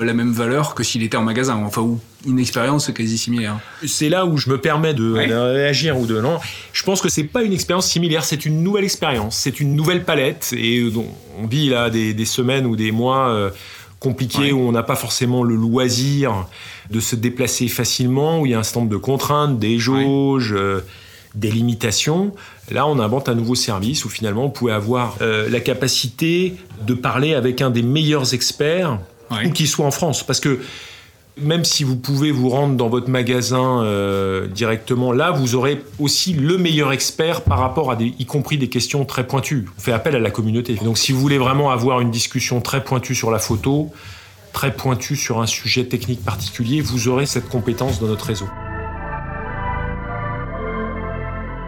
la 0.00 0.12
même 0.12 0.32
valeur 0.32 0.74
que 0.74 0.82
s'il 0.82 1.02
était 1.02 1.16
en 1.16 1.22
magasin, 1.22 1.56
enfin, 1.64 1.80
ou 1.80 1.98
une 2.26 2.38
expérience 2.38 2.92
quasi 2.92 3.16
similaire. 3.16 3.58
C'est 3.86 4.10
là 4.10 4.26
où 4.26 4.36
je 4.36 4.50
me 4.50 4.58
permets 4.58 4.92
de, 4.92 5.12
réagir 5.12 5.98
ou 5.98 6.04
de 6.06 6.20
non. 6.20 6.38
Je 6.74 6.82
pense 6.82 7.00
que 7.00 7.08
c'est 7.08 7.24
pas 7.24 7.42
une 7.42 7.54
expérience 7.54 7.88
similaire, 7.88 8.24
c'est 8.24 8.44
une 8.44 8.62
nouvelle 8.62 8.84
expérience, 8.84 9.36
c'est 9.36 9.60
une 9.60 9.74
nouvelle 9.74 10.04
palette, 10.04 10.52
et 10.54 10.86
on 11.38 11.46
vit 11.46 11.70
là 11.70 11.88
des, 11.88 12.24
semaines 12.26 12.66
ou 12.66 12.76
des 12.76 12.92
mois. 12.92 13.28
Euh, 13.30 13.50
compliqué, 14.00 14.50
où 14.50 14.60
on 14.60 14.72
n'a 14.72 14.82
pas 14.82 14.96
forcément 14.96 15.44
le 15.44 15.54
loisir 15.54 16.46
de 16.90 17.00
se 17.00 17.14
déplacer 17.14 17.68
facilement, 17.68 18.40
où 18.40 18.46
il 18.46 18.52
y 18.52 18.54
a 18.54 18.58
un 18.58 18.62
certain 18.62 18.80
nombre 18.80 18.92
de 18.92 18.96
contraintes, 18.96 19.58
des 19.58 19.78
jauges, 19.78 20.54
euh, 20.56 20.80
des 21.34 21.50
limitations. 21.50 22.32
Là, 22.70 22.86
on 22.86 22.98
invente 22.98 23.28
un 23.28 23.34
nouveau 23.34 23.54
service 23.54 24.04
où 24.04 24.08
finalement 24.08 24.46
on 24.46 24.50
pouvait 24.50 24.72
avoir 24.72 25.16
euh, 25.20 25.48
la 25.48 25.60
capacité 25.60 26.56
de 26.84 26.94
parler 26.94 27.34
avec 27.34 27.60
un 27.60 27.70
des 27.70 27.82
meilleurs 27.82 28.34
experts, 28.34 28.98
ou 29.44 29.50
qu'il 29.50 29.68
soit 29.68 29.86
en 29.86 29.92
France. 29.92 30.24
Parce 30.24 30.40
que 30.40 30.60
même 31.42 31.64
si 31.64 31.84
vous 31.84 31.96
pouvez 31.96 32.32
vous 32.32 32.48
rendre 32.48 32.76
dans 32.76 32.88
votre 32.88 33.08
magasin 33.08 33.82
euh, 33.82 34.46
directement, 34.46 35.12
là, 35.12 35.30
vous 35.30 35.54
aurez 35.54 35.82
aussi 35.98 36.32
le 36.32 36.58
meilleur 36.58 36.92
expert 36.92 37.42
par 37.42 37.58
rapport 37.58 37.90
à 37.90 37.96
des, 37.96 38.14
y 38.18 38.26
compris 38.26 38.58
des 38.58 38.68
questions 38.68 39.04
très 39.04 39.26
pointues. 39.26 39.66
On 39.76 39.80
fait 39.80 39.92
appel 39.92 40.14
à 40.16 40.18
la 40.20 40.30
communauté. 40.30 40.74
Donc, 40.82 40.98
si 40.98 41.12
vous 41.12 41.20
voulez 41.20 41.38
vraiment 41.38 41.70
avoir 41.70 42.00
une 42.00 42.10
discussion 42.10 42.60
très 42.60 42.84
pointue 42.84 43.14
sur 43.14 43.30
la 43.30 43.38
photo, 43.38 43.90
très 44.52 44.72
pointue 44.72 45.16
sur 45.16 45.40
un 45.40 45.46
sujet 45.46 45.84
technique 45.84 46.24
particulier, 46.24 46.80
vous 46.80 47.08
aurez 47.08 47.26
cette 47.26 47.48
compétence 47.48 48.00
dans 48.00 48.06
notre 48.06 48.26
réseau. 48.26 48.46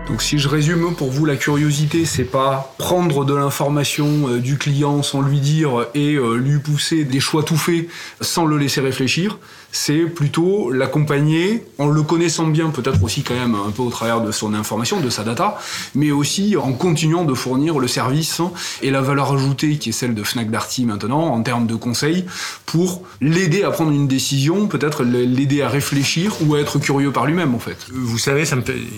Donc 0.09 0.21
si 0.21 0.39
je 0.39 0.49
résume 0.49 0.95
pour 0.95 1.11
vous 1.11 1.25
la 1.25 1.37
curiosité, 1.37 2.05
c'est 2.05 2.25
pas 2.25 2.75
prendre 2.77 3.25
de 3.25 3.35
l'information 3.35 4.29
euh, 4.29 4.41
du 4.41 4.59
client 4.59 5.03
sans 5.03 5.23
lui 5.23 5.39
dire 5.41 5.87
et 5.95 6.15
euh, 6.15 6.35
lui 6.35 6.59
pousser 6.59 7.05
des 7.05 7.21
choix 7.21 7.45
tout 7.45 7.57
faits 7.57 7.87
sans 8.21 8.45
le 8.45 8.59
laisser 8.59 8.81
réfléchir, 8.81 9.39
c'est 9.73 10.03
plutôt 10.03 10.71
l'accompagner 10.71 11.65
en 11.79 11.89
le 11.89 12.03
connaissant 12.03 12.47
bien, 12.47 12.69
peut-être 12.69 13.03
aussi 13.03 13.23
quand 13.23 13.35
même 13.35 13.55
un 13.55 13.71
peu 13.71 13.83
au 13.83 13.91
travers 13.91 14.21
de 14.21 14.31
son 14.31 14.55
information, 14.55 15.01
de 15.01 15.09
sa 15.09 15.25
data, 15.25 15.59
mais 15.95 16.11
aussi 16.11 16.57
en 16.57 16.73
continuant 16.75 17.25
de 17.25 17.35
fournir 17.35 17.79
le 17.79 17.89
service 17.89 18.41
et 18.83 18.91
la 18.91 19.01
valeur 19.01 19.33
ajoutée 19.33 19.79
qui 19.79 19.89
est 19.89 19.93
celle 19.93 20.15
de 20.15 20.23
Fnac 20.23 20.51
Darty 20.51 20.85
maintenant 20.85 21.33
en 21.33 21.43
termes 21.43 21.67
de 21.67 21.75
conseils 21.75 22.27
pour 22.67 23.03
l'aider 23.21 23.63
à 23.63 23.71
prendre 23.71 23.93
une 23.93 24.09
décision, 24.09 24.67
peut-être 24.69 25.05
l'aider 25.05 25.63
à 25.63 25.69
réfléchir 25.69 26.35
ou 26.43 26.55
à 26.55 26.61
être 26.61 26.79
curieux 26.79 27.11
par 27.11 27.27
lui-même 27.27 27.55
en 27.55 27.59
fait. 27.59 27.87
Vous 27.91 28.19
savez, 28.19 28.45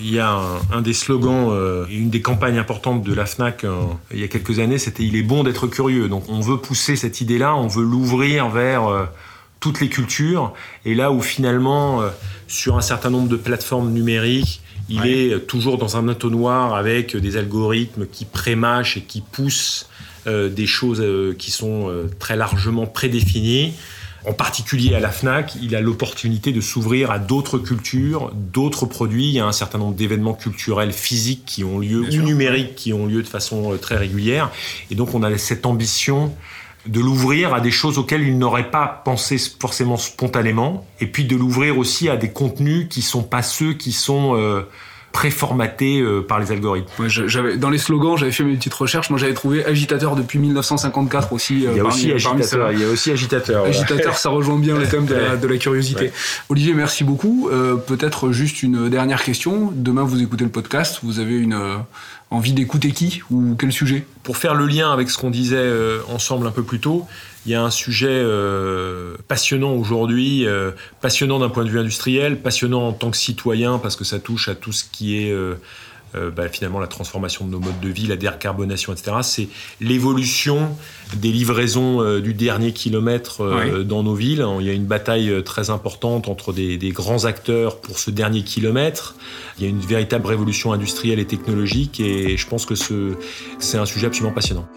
il 0.01 0.13
y 0.13 0.19
a 0.19 0.41
un, 0.73 0.81
des 0.81 0.93
slogans, 1.05 1.49
euh, 1.51 1.85
une 1.89 2.09
des 2.09 2.21
campagnes 2.21 2.57
importantes 2.57 3.03
de 3.03 3.13
la 3.13 3.25
Fnac 3.25 3.63
euh, 3.63 3.83
il 4.11 4.19
y 4.19 4.23
a 4.23 4.27
quelques 4.27 4.59
années, 4.59 4.79
c'était 4.79 5.03
il 5.03 5.15
est 5.15 5.23
bon 5.23 5.43
d'être 5.43 5.67
curieux. 5.67 6.09
Donc 6.09 6.29
on 6.29 6.39
veut 6.39 6.57
pousser 6.57 6.95
cette 6.95 7.21
idée-là, 7.21 7.55
on 7.55 7.67
veut 7.67 7.83
l'ouvrir 7.83 8.49
vers 8.49 8.87
euh, 8.87 9.05
toutes 9.59 9.79
les 9.81 9.89
cultures. 9.89 10.53
Et 10.83 10.95
là 10.95 11.11
où 11.11 11.21
finalement, 11.21 12.01
sur 12.47 12.77
un 12.77 12.81
certain 12.81 13.09
nombre 13.09 13.27
de 13.27 13.35
plateformes 13.35 13.91
numériques, 13.91 14.61
il 14.89 15.07
est 15.07 15.47
toujours 15.47 15.79
dans 15.79 15.97
un 15.97 16.07
entonnoir 16.07 16.75
avec 16.75 17.17
des 17.17 17.37
algorithmes 17.37 18.05
qui 18.05 18.25
prémâchent 18.25 18.97
et 18.97 19.01
qui 19.01 19.21
poussent 19.21 19.89
des 20.27 20.67
choses 20.67 21.03
qui 21.39 21.49
sont 21.49 21.89
très 22.19 22.35
largement 22.35 22.85
prédéfinies. 22.85 23.73
En 24.27 24.33
particulier 24.33 24.95
à 24.95 24.99
la 24.99 25.11
FNAC, 25.11 25.55
il 25.61 25.75
a 25.75 25.81
l'opportunité 25.81 26.51
de 26.51 26.61
s'ouvrir 26.61 27.11
à 27.11 27.19
d'autres 27.19 27.59
cultures, 27.59 28.31
d'autres 28.33 28.85
produits. 28.85 29.27
Il 29.27 29.33
y 29.33 29.39
a 29.39 29.45
un 29.45 29.51
certain 29.51 29.77
nombre 29.77 29.95
d'événements 29.95 30.33
culturels 30.33 30.93
physiques 30.93 31.43
qui 31.45 31.63
ont 31.63 31.79
lieu, 31.79 32.01
ou 32.01 32.21
numériques 32.23 32.75
qui 32.75 32.91
ont 32.93 33.05
lieu 33.05 33.21
de 33.21 33.27
façon 33.27 33.77
très 33.79 33.97
régulière. 33.97 34.51
Et 34.89 34.95
donc 34.95 35.13
on 35.13 35.21
a 35.21 35.37
cette 35.37 35.65
ambition 35.65 36.33
de 36.87 36.99
l'ouvrir 36.99 37.53
à 37.53 37.61
des 37.61 37.71
choses 37.71 37.97
auxquelles 37.97 38.23
il 38.23 38.37
n'aurait 38.37 38.69
pas 38.69 39.01
pensé 39.05 39.37
forcément 39.37 39.97
spontanément, 39.97 40.85
et 40.99 41.07
puis 41.07 41.25
de 41.25 41.35
l'ouvrir 41.35 41.77
aussi 41.77 42.09
à 42.09 42.17
des 42.17 42.29
contenus 42.29 42.87
qui 42.89 43.01
sont 43.01 43.23
pas 43.23 43.41
ceux 43.41 43.73
qui 43.73 43.91
sont 43.91 44.35
euh, 44.35 44.61
préformatés 45.15 46.01
euh, 46.01 46.19
par 46.19 46.41
les 46.41 46.51
algorithmes. 46.51 47.07
j'avais, 47.07 47.55
dans 47.55 47.69
les 47.69 47.77
slogans, 47.77 48.17
j'avais 48.17 48.33
fait 48.33 48.43
mes 48.43 48.57
petites 48.57 48.73
recherches. 48.73 49.09
Moi, 49.09 49.17
j'avais 49.17 49.33
trouvé 49.33 49.65
agitateur 49.65 50.17
depuis 50.17 50.39
1954 50.39 51.31
aussi. 51.31 51.65
Euh, 51.65 51.71
il 51.71 51.77
y 51.77 51.79
a 51.79 51.85
aussi 51.85 52.11
agitateur. 52.11 52.73
Il 52.73 52.81
y 52.81 52.83
a 52.83 52.89
aussi 52.89 53.11
agitateur. 53.11 53.63
Agitateur, 53.63 54.17
ça 54.17 54.27
rejoint 54.27 54.59
bien 54.59 54.77
le 54.77 54.85
thème 54.85 55.05
de, 55.05 55.47
la, 55.47 55.57
curiosité. 55.57 56.11
Olivier, 56.49 56.73
merci 56.73 57.05
beaucoup. 57.05 57.49
peut-être 57.87 58.31
juste 58.31 58.61
une 58.61 58.89
dernière 58.89 59.23
question. 59.23 59.71
Demain, 59.73 60.03
vous 60.03 60.21
écoutez 60.21 60.43
le 60.43 60.51
podcast. 60.51 60.99
Vous 61.01 61.19
avez 61.19 61.37
une 61.37 61.55
envie 62.35 62.53
d'écouter 62.53 62.91
qui 62.91 63.21
ou 63.31 63.55
quel 63.57 63.71
sujet? 63.71 64.05
Pour 64.23 64.37
faire 64.37 64.55
le 64.55 64.67
lien 64.67 64.91
avec 64.91 65.09
ce 65.09 65.17
qu'on 65.17 65.29
disait 65.29 65.55
euh, 65.57 65.99
ensemble 66.09 66.47
un 66.47 66.51
peu 66.51 66.63
plus 66.63 66.79
tôt, 66.79 67.07
il 67.45 67.51
y 67.51 67.55
a 67.55 67.63
un 67.63 67.69
sujet 67.69 68.07
euh, 68.09 69.15
passionnant 69.27 69.73
aujourd'hui, 69.73 70.45
euh, 70.45 70.71
passionnant 71.01 71.39
d'un 71.39 71.49
point 71.49 71.63
de 71.63 71.69
vue 71.69 71.79
industriel, 71.79 72.39
passionnant 72.41 72.87
en 72.87 72.93
tant 72.93 73.11
que 73.11 73.17
citoyen 73.17 73.77
parce 73.77 73.95
que 73.95 74.03
ça 74.03 74.19
touche 74.19 74.49
à 74.49 74.55
tout 74.55 74.71
ce 74.71 74.83
qui 74.91 75.17
est 75.17 75.33
euh, 76.15 76.31
bah, 76.31 76.47
finalement 76.49 76.79
la 76.79 76.87
transformation 76.87 77.45
de 77.45 77.51
nos 77.51 77.59
modes 77.59 77.79
de 77.81 77.89
vie, 77.89 78.07
la 78.07 78.15
décarbonation, 78.15 78.93
etc. 78.93 79.17
C'est 79.21 79.47
l'évolution 79.81 80.75
des 81.15 81.31
livraisons 81.31 82.01
euh, 82.01 82.21
du 82.21 82.33
dernier 82.33 82.73
kilomètre 82.73 83.41
euh, 83.41 83.83
dans 83.83 84.03
nos 84.03 84.15
villes. 84.15 84.45
Il 84.59 84.65
y 84.65 84.69
a 84.69 84.73
une 84.73 84.85
bataille 84.85 85.43
très 85.43 85.69
importante 85.69 86.27
entre 86.29 86.53
des, 86.53 86.77
grands 86.91 87.25
acteurs 87.25 87.81
pour 87.81 87.99
ce 87.99 88.11
dernier 88.11 88.43
kilomètre. 88.43 89.15
Il 89.57 89.63
y 89.63 89.67
a 89.67 89.69
une 89.69 89.79
véritable 89.79 90.27
révolution 90.27 90.71
industrielle 90.71 91.19
et 91.19 91.25
technologique 91.25 91.99
et 91.99 92.37
je 92.37 92.47
pense 92.47 92.65
que 92.65 92.75
c'est 93.59 93.77
un 93.77 93.85
sujet 93.85 94.07
absolument 94.07 94.33
passionnant. 94.33 94.67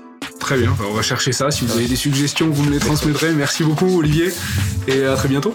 Très 0.40 0.56
bien, 0.56 0.74
on 0.88 0.94
va 0.94 1.02
chercher 1.02 1.32
ça. 1.32 1.50
Si 1.50 1.64
vous 1.64 1.72
avez 1.76 1.88
des 1.88 1.96
suggestions, 1.96 2.48
vous 2.48 2.64
me 2.64 2.70
les 2.70 2.78
transmettrez. 2.78 3.32
Merci 3.32 3.64
beaucoup 3.64 3.98
Olivier 3.98 4.32
et 4.86 5.04
à 5.04 5.14
très 5.14 5.28
bientôt. 5.28 5.54